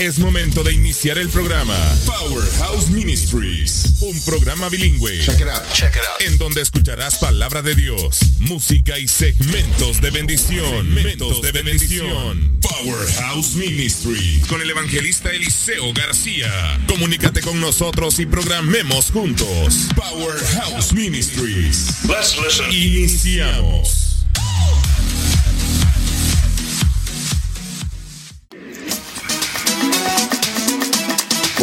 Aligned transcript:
Es 0.00 0.18
momento 0.18 0.64
de 0.64 0.72
iniciar 0.72 1.18
el 1.18 1.28
programa 1.28 1.76
Powerhouse 2.04 2.88
Ministries, 2.90 3.94
un 4.00 4.20
programa 4.24 4.68
bilingüe. 4.68 5.20
Check 5.20 5.40
it 5.40 5.48
out. 5.48 5.62
Check 5.72 5.94
it 5.94 6.02
out. 6.02 6.20
En 6.20 6.36
donde 6.36 6.62
escucharás 6.62 7.18
palabra 7.18 7.62
de 7.62 7.74
Dios, 7.74 8.18
música 8.40 8.98
y 8.98 9.06
segmentos 9.06 10.00
de 10.00 10.10
bendición. 10.10 10.94
Segmentos 10.94 11.42
de 11.42 11.52
bendición. 11.52 12.58
Powerhouse 12.60 13.54
Ministry 13.54 14.42
con 14.48 14.60
el 14.60 14.70
evangelista 14.70 15.30
Eliseo 15.30 15.92
García. 15.94 16.80
Comunícate 16.88 17.40
con 17.40 17.60
nosotros 17.60 18.18
y 18.18 18.26
programemos 18.26 19.12
juntos. 19.12 19.88
Powerhouse 19.94 20.92
Ministries. 20.92 22.04
Let's 22.04 22.36
listen. 22.36 22.70
Iniciamos. 22.72 24.03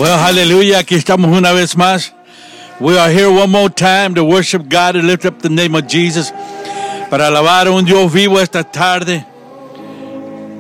Well, 0.02 0.18
hallelujah. 0.18 0.80
Aquí 0.80 0.96
estamos 0.96 1.30
una 1.30 1.54
vez 1.54 1.78
más. 1.78 2.12
We 2.80 2.98
are 2.98 3.12
here 3.12 3.30
one 3.30 3.52
more 3.52 3.70
time 3.70 4.16
to 4.16 4.24
worship 4.24 4.68
God 4.68 4.96
and 4.96 5.06
lift 5.06 5.26
up 5.26 5.44
the 5.44 5.50
name 5.50 5.76
of 5.76 5.86
Jesus. 5.86 6.32
Para 7.12 7.28
alabar 7.28 7.68
a 7.68 7.72
un 7.72 7.86
Dios 7.86 8.12
vivo 8.12 8.40
esta 8.40 8.64
tarde. 8.64 9.24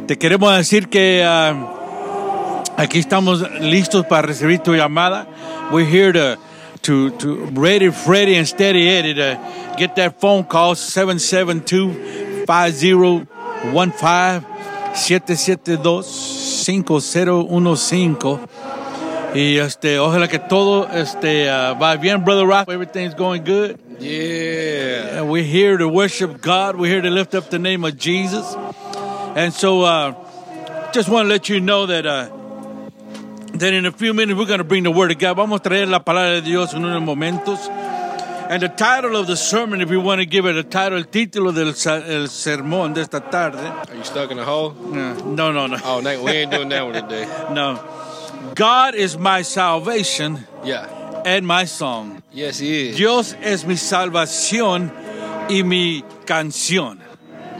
Te 0.05 0.19
queremos 0.19 0.55
decir 0.55 0.89
que 0.89 1.23
ah, 1.25 1.55
aquí 2.77 2.99
estamos 2.99 3.41
listos 3.59 4.05
para 4.05 4.27
recibir 4.27 4.59
tu 4.59 4.75
llamada. 4.75 5.25
We're 5.71 5.89
here 5.89 6.13
to, 6.13 6.37
to, 6.83 7.09
to 7.17 7.49
ready, 7.53 7.89
ready, 8.05 8.35
and 8.35 8.47
steady 8.47 8.89
Eddie 8.89 9.15
to 9.15 9.39
get 9.75 9.95
that 9.95 10.21
phone 10.21 10.43
call 10.43 10.75
772 10.75 12.45
5015 12.45 14.45
772 14.93 16.03
5015 16.63 18.60
y 19.33 19.57
este, 19.57 19.99
ojalá 19.99 20.27
que 20.27 20.39
todo 20.39 20.87
este, 20.93 21.49
uh, 21.49 21.75
va 21.79 21.95
bien, 21.95 22.23
Brother 22.23 22.45
Rock. 22.45 22.69
Everything's 22.69 23.13
going 23.13 23.43
good. 23.43 23.79
Yeah. 23.99 25.19
And 25.19 25.29
we're 25.29 25.43
here 25.43 25.77
to 25.77 25.87
worship 25.87 26.41
God. 26.41 26.75
We're 26.75 26.91
here 26.91 27.01
to 27.01 27.09
lift 27.09 27.33
up 27.33 27.49
the 27.49 27.59
name 27.59 27.85
of 27.85 27.97
Jesus. 27.97 28.55
And 29.35 29.53
so, 29.53 29.83
uh, 29.83 30.13
just 30.91 31.07
want 31.07 31.25
to 31.25 31.29
let 31.29 31.47
you 31.47 31.61
know 31.61 31.85
that, 31.85 32.05
uh, 32.05 32.29
that 33.53 33.73
in 33.73 33.85
a 33.85 33.91
few 33.91 34.13
minutes 34.13 34.37
we're 34.37 34.45
going 34.45 34.57
to 34.57 34.65
bring 34.65 34.83
the 34.83 34.91
Word 34.91 35.11
of 35.11 35.19
God. 35.19 35.37
Vamos 35.37 35.61
a 35.61 35.63
traer 35.63 35.87
la 35.87 35.99
palabra 35.99 36.35
de 36.35 36.41
Dios 36.41 36.73
en 36.73 36.83
unos 36.83 37.01
momentos. 37.01 37.69
And 38.49 38.61
the 38.61 38.67
title 38.67 39.15
of 39.15 39.27
the 39.27 39.37
sermon, 39.37 39.79
if 39.79 39.89
you 39.89 40.01
want 40.01 40.19
to 40.19 40.25
give 40.25 40.45
it 40.45 40.57
a 40.57 40.63
title, 40.63 40.97
el 40.97 41.05
título 41.05 41.53
del 41.53 41.69
el 41.69 42.27
sermón 42.27 42.93
de 42.93 42.99
esta 42.99 43.21
tarde. 43.21 43.59
Are 43.59 43.95
you 43.95 44.03
stuck 44.03 44.29
in 44.29 44.39
a 44.39 44.43
hole? 44.43 44.71
No, 44.73 45.53
no, 45.53 45.67
no. 45.67 45.77
Oh, 45.85 46.01
we 46.01 46.31
ain't 46.31 46.51
doing 46.51 46.67
that 46.67 46.83
one 46.83 46.95
today. 46.95 47.25
No. 47.53 48.00
God 48.55 48.95
is 48.95 49.17
my 49.17 49.41
salvation 49.43 50.45
Yeah. 50.63 50.87
and 51.25 51.45
my 51.45 51.65
song. 51.65 52.21
Yes, 52.33 52.59
he 52.59 52.89
is. 52.89 52.97
Dios 52.97 53.35
es 53.41 53.65
mi 53.65 53.75
salvación 53.75 54.91
y 55.49 55.63
mi 55.63 56.03
canción. 56.25 56.99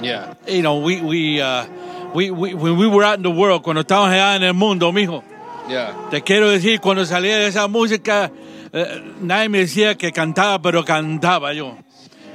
Yeah. 0.02 0.34
You 0.48 0.62
know, 0.62 0.78
we, 0.78 1.02
we, 1.02 1.42
uh, 1.42 1.66
we, 2.14 2.32
we, 2.32 2.54
when 2.54 2.78
we 2.78 2.88
were 2.88 3.04
out 3.04 3.18
in 3.18 3.24
the 3.24 3.32
world, 3.32 3.64
cuando 3.64 3.84
estábamos 3.84 4.10
allá 4.14 4.36
en 4.36 4.44
el 4.44 4.54
mundo, 4.54 4.92
mijo, 4.92 5.24
Yeah. 5.70 5.94
te 6.10 6.22
quiero 6.22 6.50
decir, 6.50 6.80
cuando 6.82 7.06
salía 7.06 7.38
de 7.38 7.48
esa 7.48 7.68
música, 7.68 8.32
eh, 8.74 9.02
nadie 9.22 9.48
me 9.50 9.60
decía 9.60 9.96
que 9.98 10.12
cantaba, 10.12 10.60
pero 10.62 10.84
cantaba 10.84 11.54
yo. 11.54 11.78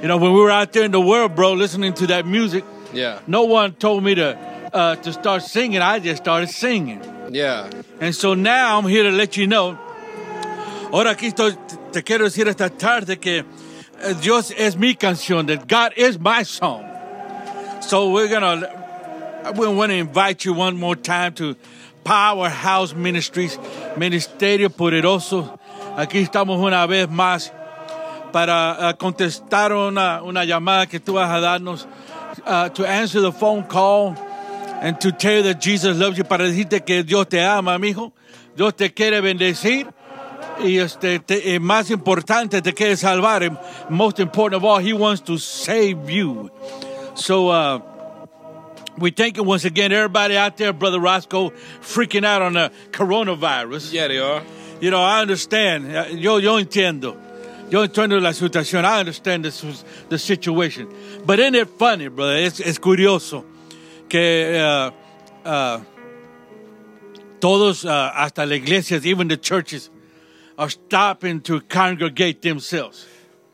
You 0.01 0.07
know, 0.07 0.17
when 0.17 0.31
we 0.33 0.39
were 0.39 0.51
out 0.51 0.71
there 0.71 0.85
in 0.85 0.91
the 0.91 0.99
world, 1.01 1.35
bro, 1.35 1.53
listening 1.53 1.93
to 1.95 2.07
that 2.07 2.25
music, 2.25 2.63
Yeah. 2.93 3.19
no 3.27 3.43
one 3.43 3.73
told 3.73 4.03
me 4.03 4.15
to, 4.15 4.37
uh, 4.73 4.95
to 4.95 5.11
start 5.11 5.43
singing. 5.43 5.81
I 5.81 5.99
just 5.99 6.23
started 6.23 6.49
singing. 6.49 7.01
Yeah. 7.29 7.69
And 7.99 8.15
so 8.15 8.33
now 8.33 8.77
I'm 8.77 8.87
here 8.87 9.03
to 9.03 9.11
let 9.11 9.37
you 9.37 9.47
know. 9.47 9.77
Ahora 10.91 11.15
aquí 11.15 11.27
estoy, 11.27 11.57
te 11.91 12.01
quiero 12.01 12.25
decir 12.25 12.47
esta 12.47 12.69
tarde 12.69 13.19
que 13.19 13.43
eh, 14.01 14.13
Dios 14.21 14.51
es 14.51 14.77
mi 14.77 14.95
canción, 14.95 15.47
that 15.47 15.67
God 15.67 15.93
is 15.97 16.17
my 16.17 16.43
song. 16.43 16.85
So 17.81 18.11
we're 18.11 18.29
gonna, 18.29 19.51
we 19.55 19.67
want 19.67 19.91
to 19.91 19.95
invite 19.95 20.45
you 20.45 20.53
one 20.53 20.77
more 20.77 20.95
time 20.95 21.33
to 21.35 21.55
Powerhouse 22.03 22.93
Ministries, 22.93 23.57
Ministerio 23.97 24.69
Poderoso. 24.69 25.59
Aquí 25.97 26.25
estamos 26.25 26.57
una 26.59 26.87
vez 26.87 27.09
más 27.09 27.51
para 28.31 28.77
eh, 28.79 28.93
contestar 28.97 29.73
una, 29.73 30.21
una 30.23 30.45
llamada 30.45 30.87
que 30.87 30.99
tú 30.99 31.13
vas 31.13 31.29
a 31.29 31.41
darnos, 31.41 31.85
uh, 32.45 32.69
to 32.69 32.85
answer 32.85 33.19
the 33.19 33.31
phone 33.31 33.63
call 33.63 34.15
and 34.81 34.99
to 35.01 35.11
tell 35.11 35.37
you 35.37 35.43
that 35.43 35.59
Jesus 35.61 35.97
loves 35.97 36.17
you, 36.17 36.23
para 36.23 36.45
decirte 36.45 36.85
que 36.85 37.03
Dios 37.03 37.25
te 37.27 37.39
ama, 37.39 37.73
amigo. 37.73 38.11
Dios 38.55 38.73
te 38.73 38.89
quiere 38.89 39.21
bendecir 39.21 39.87
y 40.59 40.77
este, 40.79 41.19
te- 41.19 41.59
más 41.59 41.89
importante, 41.91 42.61
te 42.61 42.73
quiere 42.73 42.95
salvar. 42.95 43.89
Most 43.89 44.19
important 44.19 44.57
of 44.61 44.65
all, 44.65 44.79
He 44.79 44.93
wants 44.93 45.21
to 45.21 45.37
save 45.37 46.09
you. 46.09 46.49
So, 47.15 47.49
uh, 47.49 47.79
we 48.97 49.11
thank 49.11 49.37
you 49.37 49.43
once 49.43 49.65
again, 49.65 49.91
everybody 49.91 50.35
out 50.37 50.57
there, 50.57 50.73
Brother 50.73 50.99
Roscoe, 50.99 51.51
freaking 51.81 52.25
out 52.25 52.41
on 52.41 52.53
the 52.53 52.71
coronavirus. 52.91 53.93
Yeah, 53.93 54.07
they 54.07 54.17
are. 54.19 54.41
You 54.81 54.89
know, 54.91 55.01
I 55.01 55.21
understand. 55.21 55.95
Uh, 55.95 56.05
Yo, 56.11 56.37
yo 56.37 56.59
entiendo. 56.59 57.15
Yo 57.69 57.85
entiendo 57.85 58.19
la 58.21 58.31
situación. 58.31 58.85
I 58.85 58.99
understand 58.99 59.45
the, 59.45 59.51
su- 59.51 59.73
the 60.09 60.17
situation. 60.17 60.87
But 61.25 61.39
isn't 61.39 61.55
it 61.55 61.67
funny, 61.77 62.07
brother? 62.07 62.37
It's, 62.37 62.59
es 62.59 62.79
curioso 62.79 63.43
que 64.07 64.59
uh, 64.59 64.91
uh, 65.47 65.79
todos, 67.39 67.85
uh, 67.85 68.11
hasta 68.13 68.45
las 68.45 68.57
iglesias, 68.57 69.05
even 69.05 69.27
the 69.27 69.37
churches, 69.37 69.89
are 70.57 70.69
stopping 70.69 71.41
to 71.41 71.61
congregate 71.61 72.41
themselves. 72.41 73.05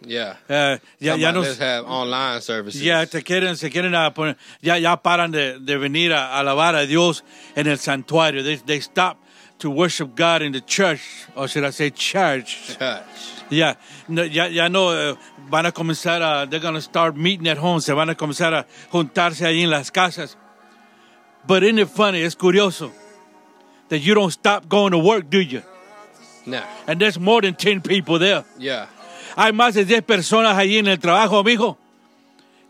Yeah. 0.05 0.35
Uh, 0.49 0.77
ya, 0.99 1.15
ya 1.15 1.31
no, 1.31 1.43
have 1.43 1.85
online 1.85 2.41
services. 2.41 2.81
ya 2.81 3.05
te 3.05 3.21
quieren, 3.21 3.55
se 3.55 3.69
quieren 3.69 3.95
a 3.95 4.13
poner, 4.13 4.35
ya, 4.61 4.75
ya 4.75 4.97
paran 4.97 5.31
de, 5.31 5.59
de 5.59 5.77
venir 5.77 6.11
a 6.11 6.39
alabar 6.39 6.75
a 6.75 6.85
Dios 6.85 7.23
en 7.55 7.67
el 7.67 7.77
santuario. 7.77 8.43
They, 8.43 8.57
they 8.57 8.81
stop 8.81 9.22
to 9.59 9.69
worship 9.69 10.15
God 10.15 10.41
in 10.41 10.51
the 10.51 10.61
church, 10.61 11.25
or 11.35 11.47
should 11.47 11.63
I 11.63 11.69
say 11.71 11.89
church. 11.89 12.77
Church. 12.77 13.03
Ya, 13.49 13.75
no, 14.07 14.23
ya, 14.23 14.45
ya 14.45 14.67
no 14.67 14.91
eh, 14.91 15.15
van 15.49 15.65
a 15.65 15.71
comenzar 15.71 16.21
a, 16.21 16.45
they're 16.45 16.59
going 16.59 16.73
to 16.73 16.81
start 16.81 17.15
meeting 17.15 17.47
at 17.47 17.57
home, 17.57 17.79
se 17.79 17.93
van 17.93 18.09
a 18.09 18.15
comenzar 18.15 18.53
a 18.53 18.65
juntarse 18.91 19.45
ahí 19.45 19.63
en 19.63 19.69
las 19.69 19.91
casas. 19.91 20.35
But 21.45 21.63
isn't 21.63 21.79
it 21.79 21.89
funny, 21.89 22.23
es 22.23 22.35
curioso, 22.35 22.91
that 23.89 23.99
you 23.99 24.13
don't 24.13 24.31
stop 24.31 24.67
going 24.67 24.91
to 24.91 24.97
work, 24.97 25.29
do 25.29 25.39
you? 25.39 25.61
Nah. 26.45 26.63
And 26.87 26.99
there's 26.99 27.19
more 27.19 27.41
than 27.41 27.55
10 27.55 27.81
people 27.81 28.19
there. 28.19 28.43
Yeah. 28.57 28.87
Hay 29.35 29.51
más 29.51 29.73
de 29.73 29.85
10 29.85 30.03
personas 30.03 30.57
allí 30.57 30.77
en 30.77 30.87
el 30.87 30.97
trabajo, 30.97 31.39
amigo. 31.39 31.77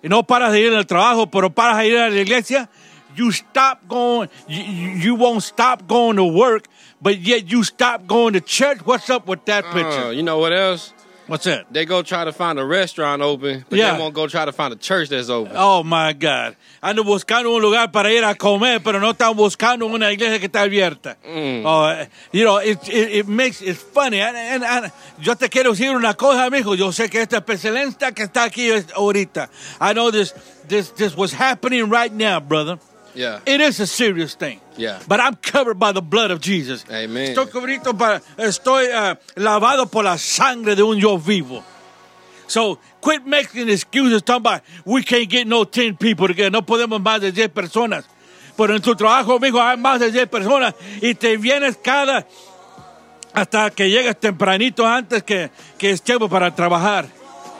Y 0.04 0.10
no 0.10 0.24
paras 0.24 0.52
de 0.52 0.62
ir 0.62 0.74
al 0.74 0.86
trabajo, 0.86 1.30
pero 1.30 1.50
paras 1.50 1.78
de 1.80 1.88
ir 1.88 1.98
a 1.98 2.10
la 2.10 2.22
iglesia. 2.22 2.70
You 3.16 3.32
stop 3.32 3.88
going, 3.88 4.30
you 4.48 4.64
you 4.64 5.16
won't 5.16 5.44
stop 5.44 5.88
going 5.88 6.16
to 6.16 6.24
work, 6.24 6.68
but 7.04 7.20
yet 7.20 7.52
you 7.52 7.64
stop 7.64 8.08
going 8.08 8.34
to 8.34 8.42
church. 8.42 8.80
What's 8.86 9.10
up 9.10 9.28
with 9.28 9.44
that 9.46 9.66
Uh, 9.66 9.74
picture? 9.74 10.14
you 10.14 10.24
know 10.24 10.40
what 10.40 10.54
else? 10.54 10.94
What's 11.26 11.46
that? 11.46 11.68
They 11.72 11.86
go 11.86 12.02
try 12.04 12.26
to 12.26 12.34
find 12.34 12.60
a 12.60 12.66
restaurant 12.66 13.22
open, 13.22 13.64
but 13.70 13.80
Yeah. 13.80 13.94
they 13.94 14.00
won't 14.02 14.14
go 14.14 14.28
try 14.28 14.44
to 14.44 14.52
find 14.52 14.74
a 14.74 14.76
church 14.76 15.08
that's 15.08 15.30
open. 15.30 15.54
Oh 15.56 15.82
my 15.82 16.12
God. 16.12 16.58
Ando 16.84 17.06
buscando 17.06 17.50
un 17.56 17.62
lugar 17.62 17.94
para 17.94 18.12
ir 18.12 18.26
a 18.26 18.36
comer, 18.36 18.82
pero 18.84 19.00
no 19.00 19.12
están 19.14 19.34
buscando 19.38 19.86
una 19.86 20.12
iglesia 20.12 20.38
que 20.40 20.48
está 20.48 20.64
abierta. 20.64 21.16
Oh, 21.64 21.88
eh, 21.88 22.08
you 22.34 22.44
know, 22.44 22.58
it, 22.58 22.78
it, 22.90 23.10
it 23.20 23.28
makes 23.30 23.62
it 23.62 23.78
funny. 23.78 24.20
And, 24.20 24.36
and- 24.36 24.64
and 24.66 24.92
yo 25.22 25.34
te 25.36 25.48
quiero 25.48 25.72
decir 25.72 25.96
una 25.96 26.14
cosa, 26.14 26.44
amigo. 26.46 26.76
Yo 26.76 26.92
sé 26.92 27.10
que 27.10 27.22
esta 27.22 27.40
que 27.42 28.24
está 28.26 28.44
aquí 28.44 28.70
ahorita. 28.94 29.50
I 29.80 29.94
know 29.94 30.12
this, 30.12 30.34
this, 30.68 30.90
this 30.92 31.16
was 31.16 31.32
happening 31.32 31.90
right 31.90 32.12
now, 32.12 32.42
brother. 32.42 32.80
Yeah. 33.16 33.40
It 33.46 33.62
is 33.62 33.80
a 33.80 33.88
serious 33.88 34.36
thing. 34.36 34.60
Yeah. 34.78 35.00
But 35.08 35.20
I'm 35.20 35.36
covered 35.36 35.80
by 35.80 35.92
the 35.92 36.02
blood 36.02 36.32
of 36.32 36.42
Jesus. 36.42 36.84
Amen. 36.90 37.36
Estoy 37.36 37.48
cubierto 37.48 37.98
para, 37.98 38.22
estoy 38.38 38.90
ah, 38.94 39.18
lavado 39.36 39.90
por 39.90 40.04
la 40.04 40.18
sangre 40.18 40.76
de 40.76 40.84
un 40.84 41.00
yo 41.00 41.18
vivo. 41.18 41.64
So 42.48 42.80
quit 43.02 43.26
making 43.26 43.70
excuses 43.70 44.22
talking 44.22 44.42
about 44.42 44.62
we 44.86 45.04
can't 45.04 45.30
get 45.30 45.48
no 45.48 45.64
10 45.64 45.98
people 45.98 46.28
together. 46.28 46.52
No 46.52 46.62
podemos 46.62 47.02
más 47.02 47.22
de 47.22 47.32
10 47.32 47.50
personas. 47.50 48.06
Pero 48.56 48.76
en 48.76 48.82
tu 48.82 48.96
trabajo, 48.96 49.40
mijo, 49.40 49.60
hay 49.60 49.78
más 49.78 50.00
de 50.00 50.12
10 50.12 50.28
personas 50.28 50.76
y 51.02 51.16
te 51.16 51.38
vienes 51.38 51.78
cada 51.78 52.28
hasta 53.34 53.72
que 53.72 53.90
llegues 53.90 54.20
tempranito 54.20 54.86
antes 54.86 55.24
que, 55.24 55.50
que 55.78 55.90
es 55.90 56.02
tiempo 56.02 56.30
para 56.30 56.54
trabajar. 56.54 57.08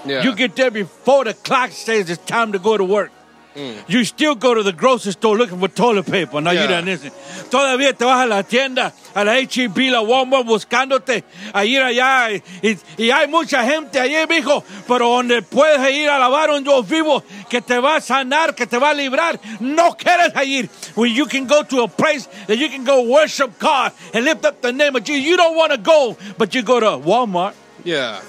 Yeah. 0.06 0.24
You 0.24 0.36
get 0.36 0.56
there 0.56 0.70
before 0.70 1.24
the 1.24 1.34
clock 1.34 1.72
says 1.72 2.10
it's 2.10 2.24
time 2.26 2.52
to 2.52 2.60
go 2.60 2.78
to 2.78 2.84
work. 2.84 3.12
Mm. 3.56 3.76
You 3.88 4.04
still 4.04 4.34
go 4.36 4.56
to 4.56 4.64
the 4.64 4.72
grocery 4.72 5.12
store 5.12 5.38
looking 5.38 5.60
for 5.60 5.68
toilet 5.70 6.06
paper. 6.10 6.42
No, 6.42 6.52
you 6.52 6.62
Yeah. 6.62 6.68
don't 6.82 6.86
listen. 6.86 7.12
Todavía 7.52 7.94
te 7.96 8.04
vas 8.04 8.24
a 8.24 8.26
la 8.26 8.42
tienda, 8.42 8.92
a 9.14 9.24
la 9.24 9.34
H-E-B, 9.34 9.92
la 9.92 10.02
Walmart, 10.02 10.44
buscándote 10.46 11.24
a 11.54 11.64
ir 11.64 11.80
allá. 11.82 12.32
Y, 12.32 12.42
y- 12.64 12.78
y 12.98 13.12
hay 13.12 13.28
mucha 13.28 13.64
gente 13.64 14.00
allí, 14.00 14.16
mijo, 14.28 14.64
pero 14.88 15.08
donde 15.08 15.44
puedes 15.44 15.88
ir 15.94 16.10
a 16.10 16.18
lavar 16.18 16.50
un 16.50 16.64
Dios 16.64 16.88
vivo 16.90 17.24
que 17.48 17.62
te 17.62 17.78
va 17.78 17.98
a 17.98 18.02
sanar, 18.02 18.56
que 18.56 18.66
te 18.66 18.80
va 18.80 18.90
a 18.90 18.94
librar, 18.96 19.40
no 19.60 19.96
quieres 19.96 20.34
ir. 20.48 20.68
When 20.96 21.14
you 21.14 21.28
can 21.28 21.46
go 21.46 21.62
to 21.64 21.84
a 21.84 21.88
place 21.88 22.28
that 22.48 22.58
you 22.58 22.70
can 22.70 22.84
go 22.84 23.02
worship 23.04 23.60
God 23.60 23.92
and 24.16 24.26
lift 24.26 24.46
up 24.46 24.62
the 24.62 24.74
name 24.74 24.96
of 24.96 25.04
Jesus. 25.04 25.24
You 25.28 25.38
don't 25.38 25.56
want 25.56 25.72
to 25.72 25.78
go, 25.78 26.18
but 26.40 26.56
you 26.56 26.64
go 26.64 26.80
to 26.80 26.98
Walmart. 26.98 27.54
Yeah. 27.84 28.20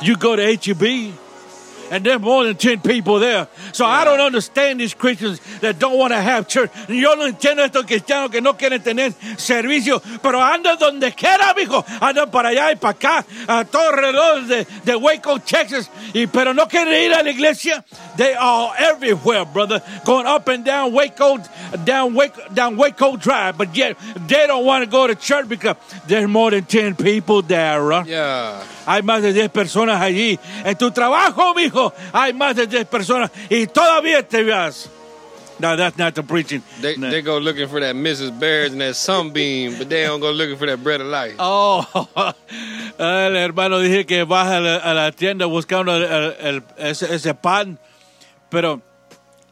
You 0.00 0.16
go 0.16 0.34
to 0.36 0.42
HEB, 0.42 1.12
and 1.90 2.04
there's 2.04 2.20
more 2.20 2.44
than 2.44 2.56
10 2.56 2.80
people 2.80 3.18
there. 3.18 3.48
So 3.72 3.84
I 3.84 4.04
don't 4.04 4.20
understand 4.20 4.80
these 4.80 4.94
Christians 4.94 5.40
that 5.60 5.78
don't 5.78 5.98
want 5.98 6.12
to 6.12 6.20
have 6.20 6.48
church. 6.48 6.70
Yo 6.88 7.14
no 7.14 7.26
entiendo 7.26 7.64
estos 7.64 7.84
cristianos 7.84 8.30
que 8.30 8.40
no 8.40 8.54
quieren 8.54 8.82
tener 8.82 9.12
servicio, 9.36 10.00
pero 10.22 10.40
andan 10.40 10.78
donde 10.78 11.12
quiera, 11.12 11.54
mijo. 11.54 11.84
Andan 12.00 12.30
para 12.30 12.50
allá 12.50 12.72
y 12.72 12.76
para 12.76 12.96
acá, 12.96 13.24
a 13.48 13.64
todo 13.64 13.90
alrededor 13.90 14.46
de, 14.46 14.66
de 14.84 14.96
Waco, 14.96 15.38
Texas, 15.40 15.90
y, 16.14 16.26
pero 16.26 16.52
no 16.52 16.66
quieren 16.66 16.94
ir 16.94 17.14
a 17.14 17.22
la 17.22 17.30
iglesia. 17.30 17.84
They 18.16 18.34
are 18.34 18.72
everywhere, 18.78 19.44
brother, 19.44 19.82
going 20.04 20.26
up 20.26 20.48
and 20.48 20.64
down 20.64 20.92
Waco, 20.92 21.38
down 21.84 22.14
Waco, 22.14 22.40
down 22.52 22.76
Waco 22.76 23.16
Drive, 23.16 23.58
but 23.58 23.76
yet 23.76 23.96
they 24.26 24.46
don't 24.46 24.64
want 24.64 24.84
to 24.84 24.90
go 24.90 25.06
to 25.06 25.14
church 25.14 25.48
because 25.48 25.76
there's 26.06 26.28
more 26.28 26.50
than 26.50 26.64
10 26.64 26.96
people 26.96 27.42
there, 27.42 27.90
huh? 27.90 28.04
Yeah. 28.06 28.62
Hay 28.86 29.02
más 29.02 29.20
de 29.22 29.32
10 29.32 29.50
personas 29.50 30.00
allí. 30.00 30.38
En 30.64 30.76
tu 30.78 30.90
trabajo, 30.90 31.54
mijo, 31.54 31.92
hay 32.12 32.32
más 32.32 32.54
de 32.56 32.66
10 32.66 32.86
personas 32.86 33.30
y 33.50 33.66
todavía 33.66 34.26
te 34.26 34.42
vas. 34.44 34.88
No, 35.58 35.74
that's 35.74 35.96
not 35.96 36.14
the 36.14 36.22
preaching. 36.22 36.62
They, 36.82 36.98
No. 36.98 37.08
they 37.10 37.22
go 37.22 37.38
looking 37.40 37.66
for 37.68 37.80
that 37.80 37.94
Mrs. 37.94 38.38
Bears 38.38 38.72
and 38.72 38.80
that 38.82 38.94
sunbeam, 38.94 39.78
but 39.78 39.88
they 39.88 40.04
don't 40.04 40.20
go 40.20 40.30
looking 40.30 40.58
for 40.58 40.66
that 40.68 40.82
bread 40.82 41.00
of 41.00 41.06
life. 41.06 41.34
Oh, 41.38 41.82
el 42.98 43.36
hermano 43.36 43.78
dije 43.80 44.04
que 44.04 44.24
vas 44.24 44.48
a 44.48 44.60
la, 44.60 44.76
a 44.76 44.92
la 44.94 45.12
tienda 45.12 45.46
buscando 45.46 45.96
el- 45.96 46.04
el- 46.04 46.36
el- 46.40 46.62
ese, 46.76 47.14
ese 47.14 47.34
pan, 47.34 47.78
pero 48.50 48.82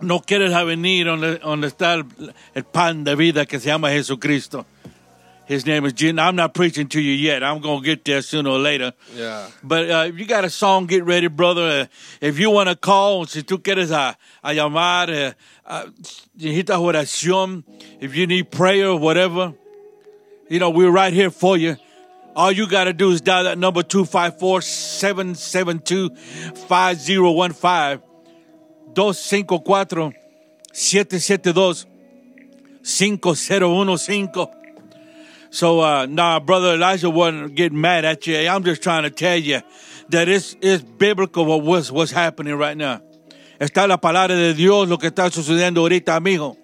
no 0.00 0.20
quieres 0.20 0.52
a 0.52 0.62
venir 0.64 1.06
donde, 1.06 1.38
donde 1.38 1.68
está 1.68 1.94
el, 1.94 2.04
el 2.54 2.64
pan 2.64 3.02
de 3.04 3.14
vida 3.16 3.46
que 3.46 3.58
se 3.58 3.68
llama 3.68 3.88
Jesucristo. 3.90 4.66
His 5.46 5.66
name 5.66 5.84
is 5.84 5.92
Jesus. 5.92 6.18
I'm 6.18 6.36
not 6.36 6.54
preaching 6.54 6.88
to 6.88 7.00
you 7.00 7.12
yet. 7.12 7.44
I'm 7.44 7.60
going 7.60 7.80
to 7.80 7.84
get 7.84 8.04
there 8.04 8.22
sooner 8.22 8.48
or 8.50 8.58
later. 8.58 8.94
Yeah. 9.14 9.46
But 9.62 9.90
uh, 9.90 10.04
if 10.08 10.18
you 10.18 10.24
got 10.24 10.44
a 10.44 10.50
song, 10.50 10.86
get 10.86 11.04
ready, 11.04 11.26
brother. 11.28 11.82
Uh, 11.82 11.86
if 12.20 12.38
you 12.38 12.50
want 12.50 12.70
to 12.70 12.76
call, 12.76 13.26
si 13.26 13.42
tú 13.42 13.58
quieres 13.58 13.90
a, 13.90 14.16
a 14.42 14.54
llamar, 14.54 15.10
uh, 15.10 15.32
uh, 15.66 15.86
necesitas 16.38 16.78
oración, 16.78 17.62
if 18.00 18.16
you 18.16 18.26
need 18.26 18.50
prayer 18.50 18.88
or 18.88 18.98
whatever, 18.98 19.52
you 20.48 20.58
know, 20.58 20.70
we're 20.70 20.90
right 20.90 21.12
here 21.12 21.30
for 21.30 21.58
you. 21.58 21.76
All 22.34 22.50
you 22.50 22.66
got 22.66 22.84
to 22.84 22.94
do 22.94 23.10
is 23.10 23.20
dial 23.20 23.44
that 23.44 23.58
number 23.58 23.82
254 23.82 24.62
772 24.62 26.10
5015 26.66 28.02
254 28.94 30.12
772 30.72 31.84
5015 32.82 34.63
so, 35.54 35.80
uh, 35.80 36.40
brother 36.40 36.74
Elijah 36.74 37.08
wasn't 37.08 37.54
getting 37.54 37.80
mad 37.80 38.04
at 38.04 38.26
you. 38.26 38.36
I'm 38.36 38.64
just 38.64 38.82
trying 38.82 39.04
to 39.04 39.10
tell 39.10 39.36
you 39.38 39.60
that 40.08 40.28
it's, 40.28 40.56
it's 40.60 40.82
biblical 40.82 41.44
what 41.44 41.62
was, 41.62 41.92
what's 41.92 42.10
happening 42.12 42.54
right 42.56 42.76
now. 42.76 43.00
Está 43.60 43.86
la 43.86 43.98
palabra 43.98 44.34
de 44.34 44.52
Dios 44.52 44.88
lo 44.88 44.98
que 44.98 45.08
está 45.08 45.30
sucediendo 45.30 45.80
ahorita, 45.80 46.16
amigo. 46.16 46.56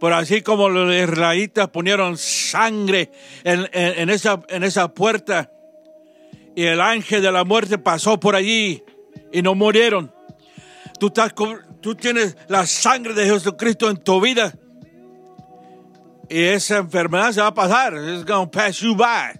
Pero 0.00 0.14
así 0.14 0.42
como 0.42 0.68
los 0.68 0.94
israelitas 0.94 1.68
ponieron 1.70 2.16
sangre 2.16 3.10
en, 3.42 3.68
en- 3.72 4.10
esa, 4.10 4.40
en 4.48 4.62
esa 4.62 4.94
puerta 4.94 5.50
y 6.54 6.62
el 6.66 6.80
ángel 6.80 7.20
de 7.20 7.32
la 7.32 7.42
muerte 7.42 7.78
pasó 7.78 8.20
por 8.20 8.36
allí 8.36 8.82
y 9.32 9.42
no 9.42 9.56
murieron. 9.56 10.12
Tú, 11.00 11.08
estás, 11.08 11.34
tú 11.80 11.96
tienes 11.96 12.36
la 12.46 12.64
sangre 12.64 13.12
de 13.14 13.26
Jesucristo 13.26 13.90
en 13.90 13.96
tu 13.96 14.20
vida. 14.20 14.54
Esa 16.28 16.78
enfermedad 16.78 17.32
se 17.32 17.40
va 17.40 17.48
a 17.48 17.54
pasar. 17.54 17.94
It's 18.14 18.24
going 18.24 18.46
to 18.46 18.50
pass 18.50 18.82
you 18.82 18.94
by. 18.94 19.36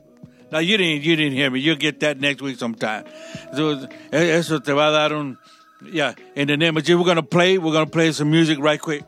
Now, 0.50 0.60
you 0.60 0.78
didn't, 0.78 1.02
you 1.02 1.16
didn't 1.16 1.34
hear 1.34 1.50
me. 1.50 1.60
You'll 1.60 1.76
get 1.76 2.00
that 2.00 2.18
next 2.18 2.40
week 2.40 2.58
sometime. 2.58 3.04
So, 3.54 3.86
eso 4.10 4.60
te 4.60 4.72
va 4.72 4.88
a 4.88 4.92
dar 4.92 5.12
un... 5.12 5.36
Yeah, 5.92 6.14
in 6.34 6.48
the 6.48 6.56
name 6.56 6.76
of 6.76 6.82
Jesus, 6.82 6.98
we're 6.98 7.04
going 7.04 7.16
to 7.16 7.22
play. 7.22 7.56
We're 7.58 7.72
going 7.72 7.84
to 7.84 7.90
play 7.90 8.10
some 8.12 8.30
music 8.30 8.58
right 8.58 8.80
quick. 8.80 9.04